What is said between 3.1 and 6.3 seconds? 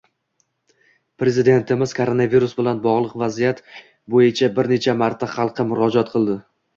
vaziyat boʻyicha bir necha marta xalqqa murojaat